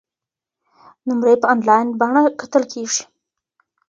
[1.07, 3.03] نمرې په انلاین بڼه کتل کیږي.